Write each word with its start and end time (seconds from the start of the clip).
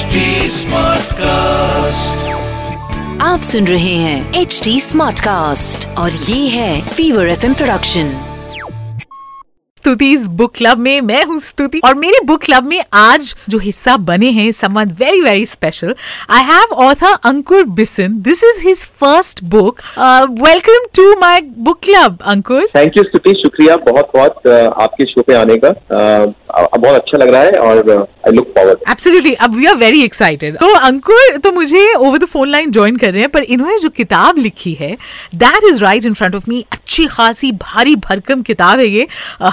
HD 0.00 0.20
Smartcast. 0.50 2.28
आप 3.22 3.40
सुन 3.42 3.66
रहे 3.66 3.94
हैं 3.94 4.40
एच 4.40 4.60
डी 4.64 4.80
स्मार्ट 4.80 5.20
कास्ट 5.20 5.98
और 5.98 6.10
ये 6.10 6.48
है 6.48 6.88
fever 6.88 7.28
F 7.28 7.46
production 7.46 8.26
Stuti 9.76 10.16
book 10.30 10.54
club 10.54 10.78
में 10.78 11.00
मैं 11.00 11.24
हूँ 11.24 11.40
स्तुति 11.40 11.80
और 11.84 11.94
मेरे 11.94 12.24
बुक 12.24 12.42
क्लब 12.42 12.64
में 12.64 12.84
आज 12.92 13.36
जो 13.48 13.58
हिस्सा 13.58 13.96
बने 13.96 14.30
हैं 14.30 14.52
someone 14.52 14.88
very 14.88 15.20
very 15.20 15.46
special 15.46 15.94
I 16.30 16.42
have 16.42 16.74
author 16.74 17.18
Ankur 17.24 17.64
Bisen 17.64 18.20
this 18.22 18.44
is 18.44 18.66
his 18.66 18.86
first 18.86 19.44
book 19.44 19.80
welcome 20.40 20.86
to 20.96 21.20
my 21.20 21.40
book 21.40 21.80
club 21.82 22.18
Ankur 22.26 22.68
thank 22.76 22.96
you 22.96 23.02
Stuti 23.02 23.30
शुक्रिया 23.30 23.76
बहुत 23.76 24.10
बहुत 24.16 24.48
आपके 24.82 25.04
शो 25.04 25.22
पे 25.22 25.34
आने 25.34 25.56
का. 25.56 25.68
अ, 25.68 26.32
बहुत 26.50 26.94
अच्छा 26.94 27.18
लग 27.18 27.30
रहा 27.34 27.42
है 27.42 27.50
और 27.50 27.90
आई 28.26 28.32
लुक 28.32 28.52
फॉरवर्ड 28.56 28.78
एब्सोल्युटली 28.90 29.32
अब 29.34 29.54
वी 29.54 29.66
आर 29.66 29.76
वेरी 29.76 30.02
एक्साइटेड 30.02 30.56
तो 30.58 30.72
अंकुर 30.74 31.36
तो 31.44 31.52
मुझे 31.52 31.82
over 31.94 32.18
the 32.18 32.24
phone 32.24 32.48
line 32.48 32.70
join 32.72 32.96
कर 32.96 33.12
रहे 33.12 33.22
हैं 33.22 33.30
पर 33.30 33.42
इन्होंने 33.56 33.78
जो 33.78 33.88
किताब 33.90 34.38
लिखी 34.38 34.72
है 34.80 34.90
that 35.34 35.64
is 35.64 35.82
right 35.84 36.06
in 36.06 36.14
front 36.14 36.34
of 36.34 36.44
me 36.48 36.64
अच्छी 36.72 37.06
खासी 37.06 37.52
भारी 37.62 37.96
भरकम 38.08 38.42
किताब 38.42 38.78
है 38.80 38.86
ये 38.86 39.06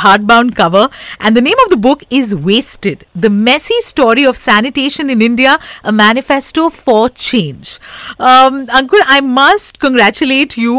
hardbound 0.22 0.54
cover 0.56 0.88
and 1.26 1.38
the 1.38 1.44
name 1.44 1.64
of 1.64 1.74
the 1.76 1.78
book 1.82 2.04
is 2.12 2.36
wasted 2.36 3.04
the 3.18 3.32
messy 3.42 3.82
story 3.84 4.26
of 4.26 4.38
sanitation 4.38 5.10
in 5.10 5.22
India 5.22 5.58
a 5.84 5.92
manifesto 5.92 6.68
for 6.70 7.10
change 7.10 7.78
Ankur 8.22 9.02
I 9.02 9.22
must 9.22 9.78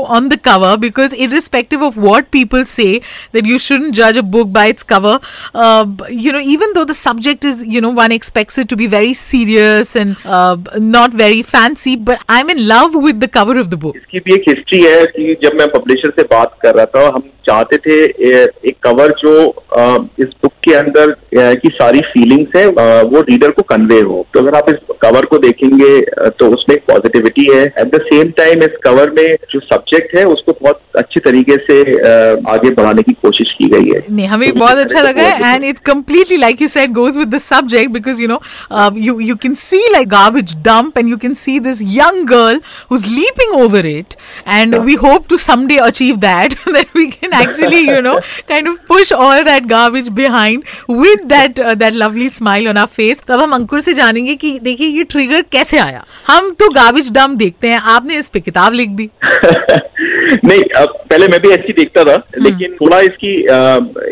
on 0.09 0.29
the 0.29 0.39
cover 0.39 0.77
because 0.77 1.13
irrespective 1.15 1.83
of 1.83 1.97
what 1.97 2.31
people 2.31 2.65
say 2.65 3.01
that 3.33 3.47
you 3.47 3.59
shouldn't 3.59 3.95
judge 3.95 4.17
a 4.17 4.23
book 4.23 4.53
by 4.53 4.67
its 4.67 4.83
cover 4.83 5.19
uh, 5.55 5.85
b- 5.85 6.08
you 6.11 6.33
know 6.33 6.41
even 6.55 6.73
though 6.75 6.85
the 6.85 6.95
subject 7.01 7.45
is 7.45 7.63
you 7.75 7.81
know 7.85 7.91
one 8.01 8.13
expects 8.19 8.59
it 8.63 8.69
to 8.73 8.77
be 8.83 8.87
very 8.97 9.13
serious 9.15 9.95
and 10.03 10.17
uh, 10.25 10.57
b- 10.57 10.83
not 10.97 11.17
very 11.23 11.43
fancy 11.55 11.95
but 12.11 12.19
i'm 12.37 12.51
in 12.57 12.61
love 12.73 12.95
with 13.07 13.21
the 13.25 13.31
cover 13.39 13.57
of 13.65 13.71
the 13.75 13.81
book. 13.87 13.97
इसकी 13.97 14.19
भी 14.29 14.35
एक 14.35 14.45
history 14.49 14.83
है 14.85 15.05
कि 15.17 15.35
जब 15.45 15.59
मैं 15.61 15.69
publisher 15.79 16.11
से 16.21 16.23
बात 16.37 16.57
कर 16.63 16.75
रहा 16.77 16.87
था 16.97 17.07
हम 17.17 17.29
चाहते 17.49 17.77
थे 17.85 17.95
ए- 18.31 18.49
एक 18.69 18.77
कवर 18.87 19.13
जो 19.25 19.35
अ, 19.49 19.85
इस 20.19 20.33
बुक 20.43 20.53
के 20.69 20.75
अंदर 20.75 21.11
अ, 21.11 21.55
की 21.63 21.69
सारी 21.75 22.01
फीलिंग्स 22.13 22.57
है 22.57 22.65
अ, 22.67 23.03
वो 23.13 23.21
रीडर 23.31 23.51
को 23.59 23.63
कन्वे 23.75 24.01
हो। 24.01 24.27
तो 24.35 24.41
अगर 24.41 24.57
आप 24.59 24.69
इस 24.71 24.77
कवर 25.03 25.25
को 25.33 25.39
देखेंगे 25.45 25.91
अ, 26.01 26.29
तो 26.41 26.49
उसमें 26.57 26.75
एक 26.77 26.83
पॉजिटिविटी 26.91 27.47
है। 27.55 27.63
एट 27.63 27.95
द 27.95 28.01
सेम 28.13 28.31
टाइम 28.41 28.63
इस 28.63 28.77
कवर 28.85 29.11
में 29.19 29.27
जो 29.55 29.61
सब्जेक्ट 29.61 30.17
है 30.19 30.25
उसको 30.35 30.53
बहुत 30.63 30.81
अच्छी 30.99 31.21
तरीके 31.29 31.57
से 31.69 31.81
अ, 31.83 32.51
आगे 32.55 32.71
बढ़ाने 32.81 33.03
की 33.03 33.13
कोशिश 33.27 33.53
की 33.63 33.69
गई 33.77 33.89
है। 33.95 34.03
नहीं 34.11 34.27
हमें 34.27 34.49
तो 34.53 34.59
बहुत 34.59 34.73
मुझे 34.73 34.83
अच्छा 34.83 35.01
लगता 35.01 35.11
लगा 35.11 35.29
है 35.29 35.45
है 35.45 35.55
and 35.55 35.65
it 35.65 35.79
completely 35.98 36.38
like 36.38 36.60
you 36.60 36.68
said 36.68 36.94
goes 36.94 37.18
with 37.18 37.32
the 37.32 37.40
subject 37.40 37.92
because 37.94 38.20
you 38.20 38.28
know 38.28 38.40
uh, 38.70 38.92
you 38.94 39.20
you 39.20 39.36
can 39.36 39.56
see 39.56 39.82
like 39.94 40.08
garbage 40.10 40.62
dump 40.62 40.98
and 40.98 41.08
you 41.08 41.18
can 41.18 41.36
see 41.36 41.60
this 41.60 41.82
young 41.82 42.26
girl 42.26 42.60
who's 42.90 43.06
leaping 43.06 43.54
over 43.56 43.80
it 43.80 44.16
and 44.46 44.84
we 44.86 44.96
hope 44.96 45.28
to 45.28 45.38
someday 45.38 45.78
achieve 45.78 46.20
that 46.20 46.56
that 46.78 46.94
we 46.94 47.10
can 47.12 47.34
actually 47.34 47.80
you 47.80 48.02
know 48.02 48.20
kind 48.48 48.68
of 48.68 48.84
push 48.86 49.12
all 49.12 49.44
that 49.44 49.68
garbage 49.68 50.14
behind 50.14 50.64
with 50.88 51.28
that 51.30 51.60
uh, 51.60 51.76
that 51.76 51.94
lovely 51.94 52.30
smile 52.30 52.68
on 52.68 52.78
our 52.78 52.88
face 52.88 53.22
तो 53.28 53.34
अब 53.34 53.42
हम 53.42 53.54
अंकुर 53.56 53.82
से 53.82 53.94
जानेंगे 53.94 54.36
कि 54.36 54.58
देखिए 54.64 54.88
ये 54.88 55.04
trigger 55.16 55.42
कैसे 55.52 55.78
आया 55.78 56.04
हम 56.28 56.50
तो 56.60 56.70
गार्बेज 56.74 57.12
डंप 57.12 57.38
देखते 57.38 57.68
हैं 57.68 57.80
आपने 57.96 58.18
इस 58.18 58.30
पे 58.30 58.40
किताब 58.40 58.74
लिख 58.74 58.90
दी 59.00 59.10
नहीं 60.45 60.63
अब 60.77 60.95
पहले 61.11 61.27
मैं 61.29 61.41
भी 61.41 61.49
ऐसी 61.49 61.73
देखता 61.73 62.05
था 62.05 62.15
लेकिन 62.39 62.73
थोड़ा 62.81 63.01
इसकी 63.01 63.35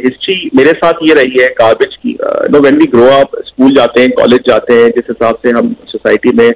हिस्ट्री 0.05 0.51
मेरे 0.55 0.71
साथ 0.71 0.93
ये 1.09 1.15
रही 1.15 1.43
है 1.43 1.49
गार्बेज 1.49 1.95
की। 2.03 2.17
No 2.51 2.61
when 2.61 2.77
we 2.77 2.87
grow 2.87 3.07
up 3.21 3.37
school 3.47 3.75
जाते 3.75 4.03
हैं 4.03 4.11
कॉलेज 4.11 4.41
जाते 4.49 4.75
हैं 4.75 4.89
जिस 4.89 5.05
हिसाब 5.11 5.39
से 5.47 5.51
हम 5.51 5.75
सोसाइटी 5.89 6.33
में 6.33 6.51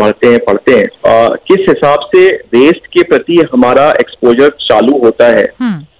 बढ़ते 0.00 0.28
हैं 0.28 0.38
पढ़ते 0.38 0.72
हैं 0.72 0.86
आ, 1.12 1.28
किस 1.28 1.66
हिसाब 1.68 2.08
से 2.14 2.26
वेस्ट 2.54 2.86
के 2.86 3.02
प्रति 3.02 3.42
हमारा 3.52 3.90
एक्सपोजर 4.00 4.48
चालू 4.48 4.98
होता 5.04 5.26
है? 5.26 5.44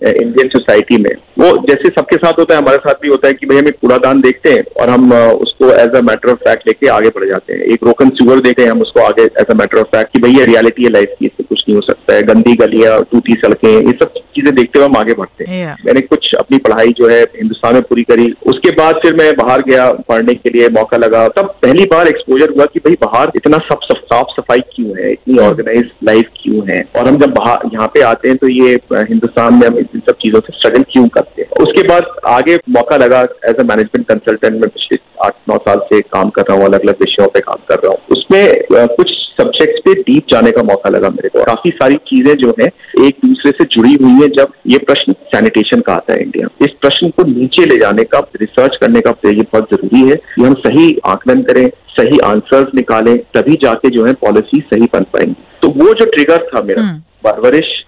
इंडियन 0.02 0.48
सोसाइटी 0.48 0.96
में। 1.02 1.10
वो 1.38 1.50
जैसे 1.68 1.88
सबके 1.90 2.16
साथ 2.16 2.38
होता 2.38 2.54
है 2.54 2.60
हमारे 2.60 2.78
साथ 2.78 3.00
भी 3.02 3.08
होता 3.08 3.28
है 3.28 3.34
कि 3.34 3.46
भाई 3.46 3.58
हम 3.58 3.68
एक 3.68 3.78
कूड़ादान 3.80 4.20
देखते 4.20 4.52
हैं 4.52 4.62
और 4.80 4.90
हम 4.90 5.12
उसको 5.12 5.70
as 5.72 5.96
a 5.96 6.00
matter 6.02 6.30
of 6.30 6.38
fact 6.38 6.66
लेके 6.68 6.88
आगे 6.90 7.08
बढ़ 7.16 7.28
जाते 7.30 7.54
हैं। 7.54 7.62
एक 7.72 7.84
रोकन 7.84 8.10
सुअर 8.18 8.40
देखते 8.40 8.62
हैं 8.62 8.70
हम 8.70 8.80
उसको 8.82 9.00
आगे 9.02 9.22
as 9.22 9.50
a 9.50 9.54
matter 9.54 9.78
of 9.78 9.96
fact 9.96 10.12
कि 10.12 10.20
भाई 10.22 10.32
ये 10.32 10.44
रियलिटी 10.44 10.84
है 10.84 10.90
लाइफ 10.90 11.14
की 11.18 11.26
इससे 11.26 11.44
कुछ 11.44 11.62
नहीं 11.68 11.76
हो 11.76 11.82
सकता 11.82 12.14
है। 12.14 12.22
गंदी 12.24 12.54
गलियाँ 12.56 13.00
टूटी 13.12 13.40
सड़कें 13.44 13.70
ये 13.70 13.92
सब 13.92 14.14
चीज़ें 14.36 14.54
देखते 14.54 14.78
हुए 14.78 14.88
हम 14.88 14.96
आगे 14.96 15.14
बढ़ते 15.14 15.44
हैं। 15.44 15.58
Yeah. 15.58 15.84
मैंने 15.86 16.00
कुछ 16.02 16.34
अपनी 16.38 16.58
पढ़ाई 16.58 16.92
जो 16.98 17.08
है 17.08 17.20
हिंदुस्तान 17.36 17.74
में 17.74 17.82
पूरी 17.82 18.02
करी। 18.10 18.26
उसके 18.46 18.70
बाद 18.72 19.00
फिर 19.02 19.14
मैं 19.16 19.30
बाहर 19.36 19.62
गया 19.62 19.90
पढ़ने 20.08 20.34
के 20.34 20.50
लिए 20.50 20.68
मौका 20.70 20.96
लगा। 20.96 21.26
तब 21.38 21.54
पहली 21.62 21.84
बार 21.92 22.08
एक्सपोजर 22.08 22.54
हुआ 22.56 22.64
कि 22.72 22.80
भाई 22.80 22.96
बाहर 23.04 23.32
इतना 23.36 23.58
सब 23.64 23.80
सब 23.84 24.04
साफ़ 24.04 24.32
सफ़ाई 24.32 24.60
क्यों 24.74 24.96
है? 24.98 25.10
इतनी 25.12 25.38
ऑर्गेनाइज 25.46 25.90
लाइफ 26.04 26.30
क्यों 26.42 26.62
है? 26.70 26.80
और 26.96 27.08
हम 27.08 27.16
जब 27.20 27.34
बाहर 27.34 27.68
यहाँ 27.74 27.86
पे 27.94 28.00
आते 28.02 28.28
हैं 28.28 28.36
तो 28.38 28.48
ये 28.48 28.74
हिंदुस्तान 28.92 29.54
में 29.54 29.66
हम 29.66 29.78
इन 29.94 30.00
सब 30.00 30.16
चीज़ों 30.22 30.40
से 30.40 30.52
स्ट्रगल 30.52 30.82
क्यों 30.92 31.06
करते 31.08 31.42
हैं? 31.42 31.50
उसके 31.62 31.82
बाद 31.88 32.16
आगे 32.28 32.56
मौका 32.70 32.96
लगा 32.96 33.20
एज 33.50 33.60
अ 33.60 33.62
मैनेजमेंट 33.64 34.06
कंसल्टेंट 34.08 34.52
में 34.54 34.68
पिछले 34.68 34.98
आठ 35.26 35.34
नौ 35.48 35.56
साल 35.58 35.78
से 35.86 36.00
काम 36.00 36.28
कर 36.30 36.42
रहा 36.42 36.58
हूँ 36.58 36.66
अलग 36.66 36.80
अलग 36.80 37.00
विषयों 37.00 37.28
पे 37.28 37.40
काम 37.40 37.64
कर 37.68 37.80
रहा 37.84 37.92
हूँ। 37.92 38.16
उसमें 38.16 38.86
कुछ 38.96 39.10
सब्जेक्ट्स 39.40 39.80
पे 39.84 39.94
डीप 40.02 40.26
जाने 40.32 40.50
का 40.50 40.62
मौका 40.62 40.90
लगा 40.90 41.08
मेरे 41.10 41.28
को। 41.28 41.42
काफ़ी 41.44 41.70
सारी 41.72 41.96
चीज़ें 42.06 42.34
जो 42.36 42.54
है 42.60 42.66
एक 43.06 43.18
दूसरे 43.24 43.50
से 43.50 43.64
जुड़ी 43.64 43.94
हुई 44.02 44.12
है 44.22 44.28
जब 44.28 44.52
ये 44.66 44.78
प्रश्न 44.78 45.12
सैनिटेशन 45.34 45.80
का 45.80 45.94
आता 45.94 46.14
है 46.14 46.22
इंडिया 46.22 46.48
इस 46.62 46.72
प्रश्न 46.80 47.10
को 47.10 47.24
नीचे 47.24 47.64
ले 47.64 47.76
जाने 47.76 48.04
का 48.04 48.18
रिसर्च 48.40 48.76
करने 48.80 49.00
का 49.00 49.10
ये 49.26 49.42
बहुत 49.42 49.74
ज़रूरी 49.74 50.08
है 50.08 50.16
कि 50.16 50.42
हम 50.42 50.54
सही 50.66 50.86
आकलन 51.06 51.42
करें 51.42 51.68
सही 51.98 52.18
आंसर्स 52.24 52.74
निकालें 52.74 53.16
तभी 53.36 53.54
जाके 53.62 53.90
जो 53.90 54.04
है 54.06 54.12
पॉलिसी 54.24 54.60
सही 54.72 54.88
बन 54.92 55.04
पाएँगी। 55.12 55.34
तो 55.62 55.68
वो 55.68 55.92
जो 55.94 56.04
ट्रिगर 56.06 56.46
था 56.46 56.62
मेरा 56.62 56.82
परवरिश 57.24 57.66
अ, 57.66 57.87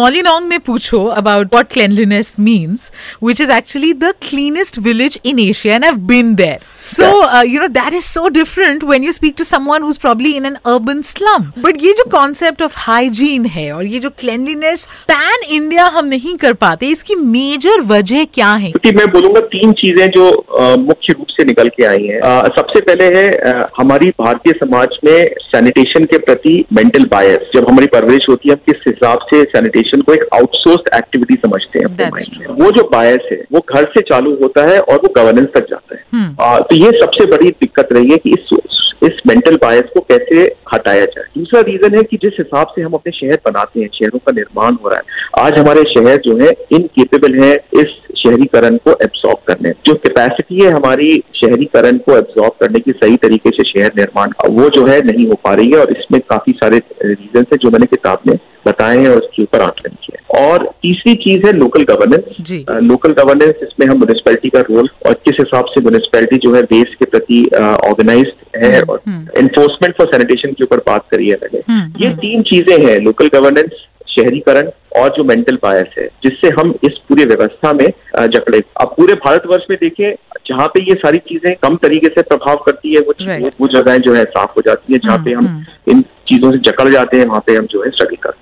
मॉलिनोंग 0.01 0.47
में 0.49 0.59
पूछो 0.67 0.99
about 1.21 1.55
what 1.55 1.67
cleanliness 1.73 2.29
means 2.45 2.83
which 3.27 3.39
is 3.43 3.51
actually 3.55 3.89
the 4.03 4.09
cleanest 4.27 4.77
village 4.85 5.17
in 5.31 5.41
Asia 5.43 5.73
and 5.75 5.85
I've 5.89 5.99
been 6.11 6.29
there 6.39 6.55
so 6.91 7.09
uh, 7.25 7.41
you 7.49 7.59
know 7.63 7.67
that 7.75 7.97
is 7.99 8.07
so 8.13 8.23
different 8.37 8.85
when 8.91 9.05
you 9.07 9.13
speak 9.17 9.35
to 9.41 9.45
someone 9.49 9.85
who's 9.87 9.99
probably 10.05 10.31
in 10.39 10.47
an 10.49 10.55
urban 10.73 11.03
slum 11.09 11.45
but 11.65 11.81
ये 11.87 11.91
जो 11.99 12.05
concept 12.15 12.63
of 12.67 12.77
hygiene 12.85 13.45
है 13.57 13.65
और 13.73 13.83
ये 13.95 13.99
जो 14.05 14.09
cleanliness 14.23 14.85
pan 15.11 15.45
India 15.59 15.85
हम 15.97 16.05
नहीं 16.15 16.35
कर 16.45 16.53
पाते 16.65 16.87
इसकी 16.95 17.15
major 17.35 17.77
वजह 17.91 18.25
क्या 18.39 18.51
है 18.63 18.71
क्योंकि 18.71 18.95
मैं 19.01 19.07
बोलूँगा 19.17 19.41
तीन 19.53 19.71
चीज़ें 19.83 20.05
जो 20.17 20.27
अ, 20.31 20.75
मुख्य 20.87 21.13
रूप 21.19 21.27
से 21.35 21.45
निकल 21.51 21.69
के 21.77 21.85
आई 21.91 22.03
हैं 22.07 22.19
अ, 22.19 22.47
सबसे 22.57 22.81
पहले 22.89 23.11
है 23.19 23.29
अ, 23.29 23.69
हमारी 23.79 24.09
भारतीय 24.25 24.53
समाज 24.63 24.97
में 25.05 25.17
सैनिटेशन 25.53 26.05
के 26.13 26.17
प्रति 26.31 26.57
मेंटल 26.81 27.05
बायस 27.15 27.49
जब 27.55 27.69
हमारी 27.69 27.87
परवरिश 27.99 28.25
होती 28.29 28.49
है 28.49 28.55
हम 28.55 28.71
किस 28.71 28.83
हिसाब 28.87 29.25
से 29.33 29.41
सैनिटेशन 29.55 29.89
को 29.99 30.13
एक 30.13 30.23
आउटसोर्स 30.33 30.97
एक्टिविटी 30.97 31.33
समझते 31.33 31.79
हैं 31.79 31.85
अपने 31.85 32.05
mind 32.05 32.39
में। 32.39 32.47
वो 32.47 32.71
जो 32.71 32.89
बायस 32.93 33.19
है 33.31 33.43
वो 33.51 33.65
घर 33.75 33.83
से 33.83 34.01
चालू 34.01 34.35
होता 34.35 34.65
है 34.65 34.79
और 34.79 34.95
वो 34.95 35.13
गवर्नेंस 35.17 35.47
तक 35.55 35.65
जाता 35.69 35.95
है। 35.95 36.01
अ, 36.39 36.59
तो 36.59 36.75
ये 36.75 36.99
सबसे 36.99 37.25
बड़ी 37.25 37.49
दिक्कत 37.49 37.89
रही 37.91 38.09
है 38.09 38.17
कि 38.17 38.29
इस 38.29 38.57
इस 39.03 39.11
मेंटल 39.27 39.55
बायस 39.55 39.81
को 39.81 39.99
कैसे 39.99 40.55
हटाया 40.73 41.05
जाए। 41.05 41.23
दूसरा 41.37 41.61
रीजन 41.61 41.95
है 41.95 42.03
कि 42.03 42.17
जिस 42.17 42.33
हिसाब 42.39 42.67
से 42.67 42.81
हम 42.81 42.93
अपने 42.93 43.11
शहर 43.11 43.39
बनाते 43.45 43.79
हैं 43.79 43.87
शहरों 43.87 44.19
का 44.19 44.31
निर्माण 44.31 44.71
हो 44.83 44.89
रहा 44.89 44.99
है 44.99 45.45
आज 45.45 45.59
हमारे 45.59 45.81
शहर 45.81 46.17
जो 46.17 46.37
है 46.37 46.49
इनकेपेबल 46.71 47.43
है 47.43 47.53
इस 47.53 47.87
शहरीकरण 48.17 48.77
को 48.77 48.91
एब्सॉर्ब 48.91 49.37
करने। 49.47 49.69
जो 49.85 49.93
कैपेसिटी 49.93 50.65
है 50.65 50.71
हमारी 50.71 51.23
शहरीकरण 51.35 51.97
को 51.97 52.17
एब्सॉर्ब 52.17 52.51
करने 52.61 52.79
की 52.79 52.91
सही 52.91 53.15
तरीके 53.15 53.49
से 53.49 53.63
शहर 53.63 53.91
निर्माण 53.97 54.29
वो 54.49 54.69
जो 54.69 54.85
है 54.85 55.01
नहीं 55.01 55.27
हो 55.27 55.33
पा 55.33 55.53
रही 55.53 55.71
है 55.71 55.77
और 55.77 55.91
इसमें 55.91 56.21
काफ़ी 56.29 56.53
सारे 56.53 56.81
रीजन 57.05 57.41
है 57.41 57.57
जो 57.57 57.69
मैंने 57.71 57.85
किताब 57.85 58.19
में 58.27 58.39
बताए 58.67 58.97
हैं 58.97 59.09
और 59.09 59.17
उसके 59.17 59.43
ऊपर 59.43 59.61
आकलन 59.61 59.95
किया। 60.03 60.39
और 60.41 60.63
तीसरी 60.83 61.13
चीज़ 61.23 61.45
है 61.45 61.51
लोकल 61.53 61.83
गवर्नेंस 61.83 62.35
लोकल 62.83 63.11
गवर्नेंस 63.13 63.63
इसमें 63.63 63.85
हम 63.87 63.97
म्यूनिसपैलिटी 63.97 64.49
का 64.49 64.59
रोल 64.69 64.89
और 65.07 65.13
किस 65.25 65.35
हिसाब 65.39 65.65
से 65.65 65.81
म्यूनिसपैलिटी 65.81 66.37
जो 66.45 66.53
है 66.55 66.61
देश 66.71 66.95
के 66.99 67.05
प्रति 67.05 67.43
ऑर्गेनाइज 67.89 68.31
है 68.55 68.81
और 68.81 69.01
एनफोर्समेंट 69.37 69.95
फॉर 69.97 70.07
सैनिटेशन 70.07 70.51
के 70.51 70.63
ऊपर 70.63 70.77
बात 70.87 71.05
करिए 71.11 71.37
मैंने। 71.41 71.61
हम्म, 71.69 72.03
ये 72.03 72.13
तीन 72.17 72.41
चीज़ें 72.51 72.77
हैं 72.87 72.99
लोकल 72.99 73.29
गवर्नेंस 73.33 73.87
शहरीकरण 74.09 74.69
और 75.01 75.09
जो 75.17 75.23
मेंटल 75.23 75.57
बायस 75.63 75.93
है 75.97 76.07
जिससे 76.23 76.49
हम 76.59 76.73
इस 76.83 76.97
पूरी 77.09 77.25
व्यवस्था 77.25 77.71
में 77.73 77.87
जकड़े। 78.27 78.59
अब 78.81 78.93
पूरे 78.97 79.13
भारतवर्ष 79.25 79.63
में 79.69 79.77
देखें 79.81 80.11
जहाँ 80.47 80.67
पे 80.67 80.83
ये 80.83 80.93
सारी 80.95 81.17
चीज़ें 81.27 81.53
कम 81.63 81.75
तरीके 81.83 82.07
से 82.07 82.21
प्रभाव 82.21 82.55
करती 82.65 82.93
है 82.93 82.99
वो 82.99 83.13
Right. 83.21 83.43
वो, 83.43 83.49
वो 83.61 83.67
जगहें 83.73 83.99
जो 84.01 84.13
है 84.13 84.23
साफ़ 84.25 84.51
हो 84.57 84.61
जाती 84.65 84.93
है 84.93 84.99
जहाँ 84.99 85.17
पे 85.25 85.31
हम 85.31 85.63
इन 85.89 86.01
चीज़ों 86.27 86.51
से 86.51 86.57
जकड़ 86.69 86.87
जाते 86.89 87.17
हैं 87.17 87.25
वहाँ 87.25 87.43
पे 87.47 87.55
हम 87.55 87.65
जो 87.65 87.83
है 87.83 87.89
स्ट्रगल 87.91 88.15
करते 88.15 88.37
हैं। 88.37 88.40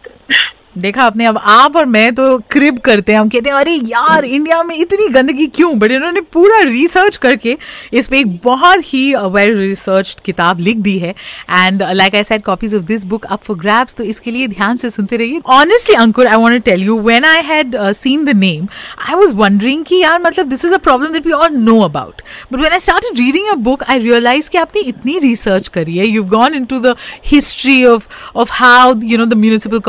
देखा 0.76 1.04
आपने, 1.04 1.26
अब 1.26 1.38
आप 1.38 1.76
और 1.76 1.86
मैं 1.86 2.14
तो 2.16 2.38
क्रिब 2.52 2.78
करते 2.80 3.12
हैं। 3.12 3.20
हम 3.20 3.30
कहते 3.30 3.50
हैं, 3.50 3.56
अरे 3.58 3.74
यार 3.86 4.26
इंडिया 4.26 4.62
में 4.64 4.76
इतनी 4.76 5.08
गंदगी 5.08 5.46
क्यों? 5.48 5.78
बट 5.80 5.92
इन्होंने 5.92 6.22
पूरा 6.34 6.60
रिसर्च 6.62 7.18
करके 7.18 7.58
इस 7.94 8.08
पर 8.08 8.16
एक 8.16 8.36
बहुत 8.44 8.94
ही 8.94 9.14
वेल 9.16 9.54
रिसर्च 9.58 10.16
किताब 10.26 10.60
लिख 10.60 10.78
दी 10.78 10.98
है। 11.00 11.10
And 11.10 11.84
like 11.84 12.16
I 12.16 12.24
said 12.24 12.44
copies 12.44 12.76
of 12.76 12.84
this 12.84 13.06
book 13.06 13.26
up 13.26 13.44
for 13.44 13.58
grabs 13.58 13.96
तो 13.96 14.04
इसके 14.04 14.32
लिए 14.32 14.48
ध्यान 14.48 14.78
से 14.78 14.90
सुनते 14.90 15.18
रहिए। 15.18 15.42
Honestly 15.56 15.96
Ankur 15.96 16.28
I 16.28 16.42
want 16.42 16.56
to 16.56 16.72
tell 16.72 16.84
you 16.84 17.00
when 17.02 17.26
I 17.26 17.42
had 17.44 17.76
seen 17.94 18.26
the 18.26 18.36
name 18.38 18.68
I 19.10 19.16
was 19.16 19.36
wondering 19.36 19.84
कि 19.86 20.02
यार 20.02 20.22
मतलब 20.22 20.50
this 20.50 20.66
is 20.66 20.74
a 20.74 20.78
problem 20.80 21.14
that 21.14 21.26
we 21.26 21.32
all 21.32 21.56
know 21.56 21.80
about 21.82 22.22
but 22.52 22.60
when 22.60 22.72
I 22.72 22.80
start 22.80 23.06
reading 23.18 23.48
a 23.48 23.56
book 23.68 23.84
I 23.84 24.00
realize 24.00 24.50
कि 24.50 24.58
आपने 24.58 24.82
इतनी 24.84 25.18
research 25.20 25.68
करी 25.68 25.98
है। 25.98 26.08
You 26.08 26.24
gone 26.36 26.56
into 26.66 26.80
the 26.80 26.96
history 27.26 27.84
of 27.86 28.08
of 28.36 28.52
how 28.54 28.94
you 29.04 29.18
know 29.18 29.26
the 29.26 29.34
municipal 29.38 29.80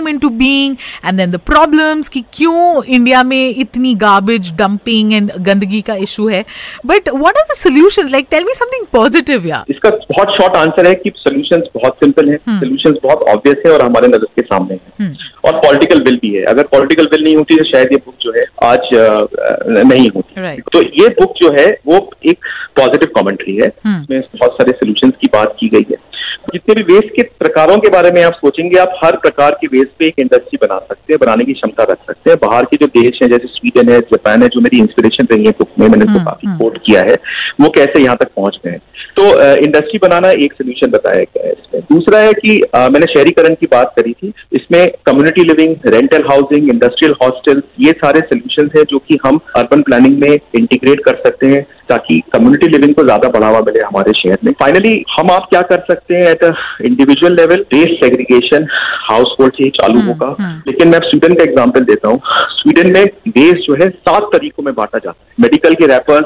corporations 0.00 0.10
came 0.10 0.10
into 0.10 0.30
being 0.30 0.78
and 1.04 1.18
then 1.18 1.30
the 1.30 1.40
problems 1.52 2.08
कि 2.08 2.20
क्यों 2.32 2.84
India 2.84 3.22
में 3.22 3.50
इतनी 3.50 3.94
garbage 3.94 4.52
dumping 4.52 5.12
and 5.12 5.38
गंदगी 5.40 5.80
का 5.80 5.94
इशू 5.94 6.28
है? 6.28 6.44
But 6.86 7.08
what 7.08 7.40
are 7.40 7.46
the 7.48 7.58
solutions? 7.58 8.12
Like 8.12 8.28
tell 8.30 8.44
me 8.44 8.54
something 8.54 8.86
positive 8.96 9.46
यार 9.46 9.64
इसका 9.70 9.90
बहुत 9.90 10.28
शॉर्ट 10.40 10.56
आंसर 10.56 10.86
है 10.88 10.94
कि 10.94 11.12
सोल्यूशंस 11.16 11.68
बहुत 11.74 11.96
सिंपल 12.04 12.30
है 12.30 12.36
सोल्यूशंस 12.36 12.96
बहुत 13.02 13.22
ऑब्वियस 13.28 13.62
है 13.66 13.72
और 13.72 13.82
हमारे 13.82 14.08
नज़र 14.08 14.26
के 14.36 14.42
सामने 14.42 14.74
है। 14.74 15.14
और 15.46 15.56
पॉलिटिकल 15.56 16.02
विल 16.04 16.16
भी 16.22 16.34
है। 16.34 16.42
अगर 16.44 16.62
पॉलिटिकल 16.62 17.08
विल 17.12 17.22
नहीं 17.24 17.36
होती 17.36 17.56
तो 17.56 17.64
शायद 17.64 17.92
ये 17.92 17.98
बुक 18.06 18.14
जो 18.22 18.32
है 18.32 18.44
आज 18.64 18.88
नहीं 19.86 20.08
होती। 20.16 20.40
Right. 20.42 20.60
तो 20.72 20.82
ये 21.02 21.08
बुक 21.20 21.32
जो 21.42 21.52
है 21.58 21.68
वो 21.86 22.10
एक 22.28 22.38
पॉजिटिव 22.76 23.12
कमेंट्री 23.16 23.56
है। 23.56 23.68
इसमें 23.68 24.20
बहुत 24.20 24.52
सारे 24.52 24.72
सोल्यूशंस 24.72 25.12
की 25.20 25.28
बात 25.34 25.56
की 25.60 25.68
गई 25.68 25.86
है। 25.90 25.99
जितने 26.52 26.74
भी 26.74 26.82
वेस्ट 26.84 27.14
के 27.16 27.22
प्रकारों 27.38 27.76
के 27.78 27.88
बारे 27.90 28.10
में 28.10 28.22
आप 28.24 28.32
सोचेंगे 28.34 28.78
आप 28.78 28.98
हर 29.04 29.16
प्रकार 29.18 29.56
के 29.60 29.66
वेस्ट 29.68 29.90
पे 29.98 30.06
एक 30.06 30.18
इंडस्ट्री 30.18 30.58
बना 30.62 30.78
सकते 30.80 31.12
हैं 31.12 31.18
बनाने 31.20 31.44
की 31.44 31.52
क्षमता 31.52 31.84
रख 31.90 31.98
सकते 32.06 32.30
हैं। 32.30 32.38
बाहर 32.42 32.64
के 32.64 32.76
जो 32.76 32.86
देश 32.94 33.18
हैं 33.22 33.30
जैसे 33.30 33.48
स्वीडन 33.48 33.92
है 33.92 34.00
जापान 34.10 34.42
है 34.42 34.48
जो 34.48 34.60
मेरी 34.60 34.78
इंस्पिरेशन 34.78 35.28
रही 35.32 35.44
है 35.44 35.50
बुक 35.58 35.78
में 35.78 35.88
मैंने 35.88 36.04
इसको 36.04 36.24
काफ़ी 36.24 36.56
कोट 36.58 36.78
किया 36.86 37.00
है 37.08 37.16
वो 37.60 37.68
कैसे 37.76 38.02
यहाँ 38.02 38.16
तक 38.16 38.28
पहुँच 38.36 38.58
गए 38.64 38.70
हैं। 38.70 38.80
तो 39.16 39.24
इंडस्ट्री 39.64 39.98
बनाना 39.98 40.28
एक 40.44 40.52
सोल्यूशन 40.52 40.90
बताया 40.90 41.20
गया 41.20 41.46
है 41.46 41.52
इसमें। 41.52 41.82
दूसरा 41.82 42.18
है 42.18 42.32
कि 42.34 42.58
अ, 42.60 42.78
मैंने 42.88 43.06
शहरीकरण 43.08 43.54
की 43.54 43.66
बात 43.72 43.92
करी 43.96 44.12
थी 44.12 44.32
इसमें 44.52 44.80
community 45.06 45.42
living 45.44 45.74
rental 45.94 46.22
housing 46.30 46.70
industrial 46.70 47.14
hostel 47.22 47.62
ये 47.80 47.92
सारे 47.98 48.20
सोल्यूशन 48.22 48.70
है 48.76 48.84
जो 48.90 48.98
कि 49.00 49.18
हम 49.26 49.40
अर्बन 49.56 49.82
प्लानिंग 49.82 50.18
में 50.18 50.30
इंटीग्रेट 50.30 51.04
कर 51.04 51.20
सकते 51.26 51.46
हैं 51.46 51.62
ताकि 51.90 52.20
कम्युनिटी 52.32 52.66
लिविंग 52.68 52.94
को 52.94 53.04
ज़्यादा 53.04 53.28
बढ़ावा 53.28 53.60
मिले 53.60 53.80
हमारे 53.86 54.12
शहर 54.16 54.38
में। 54.44 54.52
फाइनली 54.60 54.92
हम 55.10 55.30
आप 55.30 55.46
क्या 55.50 55.60
कर 55.70 55.80
सकते 55.90 56.14
हैं 56.14 56.34
at 56.44 56.86
individual 56.86 57.34
level 57.34 57.64
waste 57.74 58.04
segregation 58.04 58.66
household 59.40 59.52
से 59.52 59.64
ही 59.64 59.70
चालू 59.70 60.00
होगा। 60.00 60.36
लेकिन 60.66 60.88
मैं 60.88 60.98
स्वीडन 60.98 61.34
का 61.34 61.42
एग्ज़ाम्पल 61.42 61.80
देता 61.80 62.08
हूँ। 62.08 62.20
स्वीडन 62.50 62.92
में 62.92 63.04
वेस्ट 63.28 63.56
जो 63.56 63.74
है 63.74 63.88
सात 63.90 64.22
तरीकों 64.22 64.62
में 64.62 64.74
बांटा 64.74 64.98
जाता 64.98 65.24
है। 65.28 65.34
मेडिकल 65.40 65.74
के 65.74 65.86
रैपर 65.86 66.20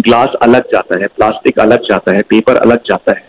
ग्लास 0.00 0.28
अलग 0.42 0.60
जाता 0.60 0.98
है 0.98 1.06
प्लास्टिक 1.06 1.58
अलग 1.58 1.78
जाता 1.78 2.16
है 2.16 2.22
पेपर 2.22 2.56
अलग 2.56 2.76
जाता 2.76 3.12
है। 3.12 3.26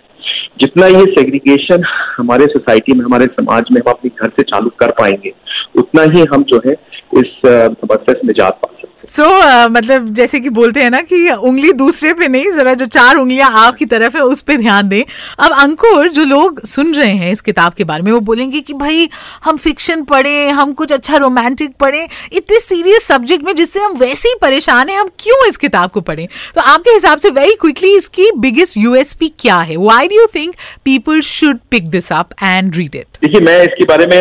जितना 0.60 0.88
ये 0.88 1.04
सेग्रीगेशन 1.06 1.84
हमारे 2.18 2.46
सोसाइटी 2.46 2.94
में 2.94 3.06
हमारे 3.06 3.26
समाज 3.26 3.64
में 3.72 3.82
हम 3.82 3.92
अपने 3.92 4.12
घर 4.22 4.30
से 4.30 4.44
चालू 4.44 4.70
कर 4.70 4.92
पाएँगे 4.92 5.34
उतना 5.78 6.04
ही 6.04 6.26
हम 6.34 6.44
जो 6.44 6.62
है 6.68 6.74
इस 7.18 7.46
अ, 7.46 7.68
समस्या 7.68 8.14
से 8.14 8.28
निजात 8.28 8.54
पा 8.54 8.72
सकते 8.72 8.89
सो 9.10 9.26
मतलब 9.70 10.08
जैसे 10.14 10.40
कि 10.40 10.50
बोलते 10.50 10.82
हैं 10.82 10.90
ना 10.90 11.00
कि 11.02 11.30
उंगली 11.30 11.72
दूसरे 11.74 12.14
पे 12.14 12.28
नहीं 12.28 12.52
जरा 12.52 12.74
जो 12.74 12.86
चार 12.88 13.16
उंगलियाँ 13.18 13.50
आपकी 13.60 13.86
तरफ़ 13.86 14.18
है 14.18 14.24
उस 14.24 14.42
पे 14.42 14.58
ध्यान 14.58 14.90
दें। 14.90 15.04
अब 15.40 15.52
अंकुर 15.54 16.08
जो 16.08 16.24
लोग 16.26 16.60
सुन 16.66 16.94
रहे 16.94 17.14
हैं 17.14 17.32
इस 17.32 17.42
किताब 17.42 17.74
के 17.74 17.84
बारे 17.84 18.04
में 18.04 18.12
वो 18.12 18.20
बोलेंगे 18.30 18.60
कि 18.60 18.74
भाई 18.74 19.10
हम 19.46 19.58
फिक्शन 19.58 20.04
पढ़े 20.04 20.50
हम 20.50 20.74
कुछ 20.74 20.92
अच्छा 20.92 21.18
रोमांटिक 21.18 21.74
पढ़े 21.80 22.08
इतने 22.34 22.60
सीरियस 22.60 23.08
सब्जेक्ट 23.08 23.46
में 23.46 23.54
जिससे 23.56 23.80
हम 23.80 23.96
वैसे 23.98 24.30
ही 24.30 24.36
परेशान 24.42 24.90
हैं 24.90 24.98
हम 24.98 25.10
क्यों 25.20 25.48
इस 25.50 25.58
किताब 25.58 25.92
को 25.92 26.02
पढ़ें? 26.02 26.28
तो 26.56 26.62
आपके 26.64 26.92
हिसाब 26.92 27.18
से 27.18 27.30
वेरी 27.32 27.56
क्विकली 27.62 27.96
इसकी 27.98 28.30
बिगेस्ट 28.40 28.78
यूएसपी 28.78 29.32
क्या 29.40 29.58
है? 29.60 29.76
Why 29.78 30.08
do 30.08 30.16
you 30.16 30.28
think 30.36 30.56
people 30.86 31.22
should 31.32 31.60
pick 31.72 31.90
this 31.90 32.12
up 32.14 32.30
and 32.44 32.76
read 32.76 32.96
it 32.96 33.18
देखिए 33.24 33.42
मैं 33.46 33.62
इसके 33.64 33.86
बारे 33.86 34.06
में 34.08 34.20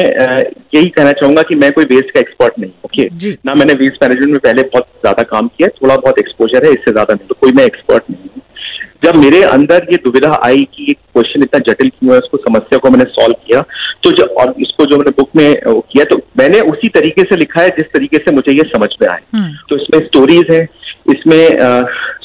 यही 0.74 0.86
कहना 0.86 1.12
चाहूँगा 1.12 1.42
कि 1.42 1.54
मैं 1.54 1.70
कोई 1.72 1.84
वेस्ट 1.84 2.10
का 2.14 2.20
एक्सपर्ट 2.20 2.58
नहीं 2.58 2.70
ओके 2.84 3.08
जी। 3.18 3.30
ना 3.46 3.54
मैंने 3.54 3.74
वेस्ट 3.74 4.02
मैनेजमेंट 4.02 4.30
में 4.32 4.38
पहले 4.44 4.62
बहुत 4.78 5.00
ज़्यादा 5.00 5.22
काम 5.30 5.48
किया 5.48 5.68
थोड़ा 5.76 5.96
बहुत 5.96 6.18
एक्सपोजर 6.18 6.66
है 6.66 6.72
इससे 6.72 6.92
ज़्यादा 6.92 7.14
नहीं। 7.14 7.28
तो 7.28 7.34
कोई 7.40 7.52
मैं 7.52 7.64
एक्सपर्ट 7.64 8.10
नहीं 8.10 8.22
हूँ। 8.24 8.42
जब 9.04 9.16
मेरे 9.16 9.42
अंदर 9.44 9.86
ये 9.92 9.96
दुविधा 10.04 10.30
आई 10.44 10.64
कि 10.74 10.84
ये 10.84 10.94
क्वेश्चन 10.94 11.42
इतना 11.42 11.58
जटिल 11.66 11.88
क्यों 11.88 12.12
है 12.12 12.18
उसको 12.18 12.38
समस्या 12.38 12.78
को 12.78 12.90
मैंने 12.90 13.04
सॉल्व 13.10 13.34
किया 13.46 13.60
तो 14.04 14.10
जब 14.16 14.34
और 14.40 14.54
इसको 14.60 14.86
जो 14.86 14.96
मैंने 14.96 15.10
बुक 15.18 15.30
में 15.36 15.54
किया 15.66 16.04
तो 16.04 16.16
मैंने 16.38 16.60
उसी 16.70 16.88
तरीके 16.88 17.22
से 17.22 17.36
लिखा 17.36 17.62
है 17.62 17.68
जिस 17.78 17.92
तरीके 17.92 18.18
से 18.18 18.34
मुझे 18.34 18.52
ये 18.52 18.68
समझ 18.68 18.88
में 19.02 19.08
आए 19.08 19.50
तो 19.70 19.76
इसमें 19.76 20.06
स्टोरीज 20.06 20.50
है 20.50 20.62
इसमें 21.10 21.42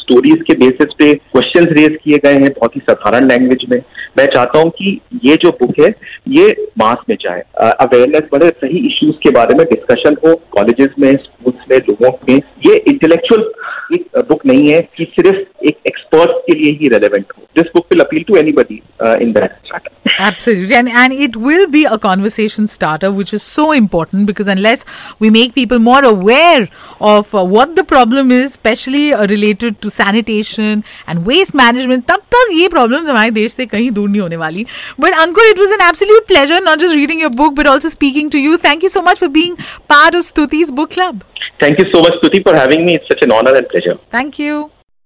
स्टोरीज 0.03 0.41
के 0.47 0.53
बेसिस 0.57 0.93
पे 0.99 1.13
क्वेश्चंस 1.13 1.67
रेज 1.71 1.97
किए 2.03 2.17
गए 2.25 2.33
हैं 2.33 2.49
बहुत 2.51 2.75
ही 2.75 2.81
साधारण 2.81 3.27
लैंग्वेज 3.29 3.65
में। 3.71 3.77
मैं 4.17 4.25
चाहता 4.33 4.59
हूँ 4.59 4.69
कि 4.71 4.99
ये 5.25 5.35
जो 5.35 5.51
बुक 5.61 5.79
है, 5.79 5.89
ये 6.29 6.49
मास 6.79 7.03
में 7.09 7.15
जाए। 7.21 7.43
अवेयरनेस 7.61 8.27
बढ़े 8.33 8.49
सही 8.49 8.85
इश्यूज़ 8.87 9.15
के 9.23 9.31
बारे 9.31 9.55
में 9.57 9.65
डिस्कशन 9.67 10.17
हो 10.25 10.35
कॉलेजेस 10.51 10.89
में 10.99 11.11
स्कूल्स 11.13 11.65
में, 11.71 11.77
लोगों 11.79 12.11
में। 12.29 12.35
ये 12.67 12.75
इंटेलेक्चुअल 12.91 13.49
एक 13.93 14.19
बुक 14.29 14.45
नहीं 14.45 14.67
है 14.67 14.79
कि 14.97 15.05
सिर्फ़ 15.11 15.65
एक 15.65 15.77
एक्सपर्ट 15.87 16.37
के 16.47 16.57
लिए 16.59 16.77
ही 16.81 16.87
रेलेवेंट 16.89 17.25
हो। 17.37 17.43
This 17.57 17.71
book 17.75 17.85
will 17.93 18.03
appeal 18.03 18.23
to 18.27 18.35
anybody 18.37 18.81
in 19.23 19.31
that 19.31 19.89
Absolutely. 20.18 20.74
And, 20.74 20.88
and 20.88 21.12
it 21.12 21.36
will 21.36 21.66
be 21.68 21.84
a 21.84 21.98
conversation 21.98 22.66
starter, 22.66 23.10
which 23.12 23.32
is 23.32 23.42
so 23.42 23.72
important 23.72 24.26
because 24.26 24.48
unless 24.48 24.84
we 25.18 25.30
make 25.30 25.54
people 25.54 25.78
more 25.78 26.04
aware 26.04 26.68
of 27.00 27.34
uh, 27.34 27.44
what 27.44 27.76
the 27.76 27.84
problem 27.84 28.32
is, 28.32 28.50
especially 28.50 29.12
uh, 29.12 29.26
related 29.26 29.80
to 29.82 29.90
sanitation 29.90 30.84
and 31.06 31.24
waste 31.26 31.54
management, 31.54 32.06
तब 32.06 32.22
तक 32.34 32.52
ये 32.52 32.68
problem 32.70 33.06
हमारे 33.08 33.30
देश 33.30 33.52
से 33.52 33.66
कहीं 33.66 33.90
दूर 33.90 34.08
नहीं 34.08 34.20
होने 34.20 34.36
वाली. 34.36 34.66
But 34.98 35.12
Ankur, 35.12 35.50
it 35.52 35.58
was 35.58 35.70
an 35.70 35.80
absolute 35.80 36.26
pleasure 36.26 36.60
not 36.60 36.78
just 36.78 36.96
reading 36.96 37.20
your 37.20 37.30
book 37.30 37.54
but 37.54 37.66
also 37.66 37.88
speaking 37.88 38.30
to 38.30 38.38
you. 38.38 38.56
Thank 38.58 38.82
you 38.82 38.88
so 38.88 39.02
much 39.02 39.18
for 39.18 39.28
being 39.28 39.56
part 39.88 40.14
of 40.14 40.24
Stuti's 40.32 40.72
book 40.72 40.90
club. 40.90 41.24
Thank 41.62 41.80
you 41.80 41.84
so 41.90 42.00
much 42.00 42.18
Stuti 42.18 42.38
for 42.46 42.56
having 42.56 42.84
me 42.86 42.92
it's 42.94 43.06
such 43.12 43.22
an 43.22 43.32
honour 43.38 43.56
and 43.56 43.66
pleasure 43.70 43.96
Thank 44.16 44.38
you. 44.42 44.58